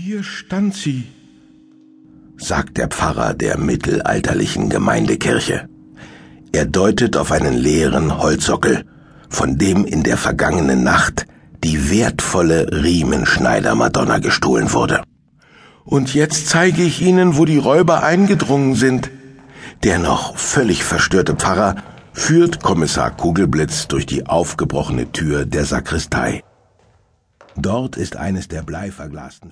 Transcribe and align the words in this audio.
Hier 0.00 0.22
stand 0.22 0.76
sie, 0.76 1.08
sagt 2.36 2.78
der 2.78 2.86
Pfarrer 2.86 3.34
der 3.34 3.58
mittelalterlichen 3.58 4.68
Gemeindekirche. 4.68 5.68
Er 6.52 6.66
deutet 6.66 7.16
auf 7.16 7.32
einen 7.32 7.54
leeren 7.54 8.16
Holzsockel, 8.16 8.84
von 9.28 9.58
dem 9.58 9.84
in 9.84 10.04
der 10.04 10.16
vergangenen 10.16 10.84
Nacht 10.84 11.26
die 11.64 11.90
wertvolle 11.90 12.68
Riemenschneider-Madonna 12.70 14.18
gestohlen 14.18 14.72
wurde. 14.72 15.02
Und 15.84 16.14
jetzt 16.14 16.46
zeige 16.46 16.84
ich 16.84 17.02
Ihnen, 17.02 17.36
wo 17.36 17.44
die 17.44 17.58
Räuber 17.58 18.04
eingedrungen 18.04 18.76
sind. 18.76 19.10
Der 19.82 19.98
noch 19.98 20.36
völlig 20.36 20.84
verstörte 20.84 21.34
Pfarrer 21.34 21.74
führt 22.12 22.62
Kommissar 22.62 23.10
Kugelblitz 23.10 23.88
durch 23.88 24.06
die 24.06 24.26
aufgebrochene 24.26 25.10
Tür 25.10 25.44
der 25.44 25.64
Sakristei. 25.64 26.44
Dort 27.60 27.96
ist 27.96 28.16
eines 28.16 28.46
der 28.46 28.62
bleiverglasten 28.62 29.50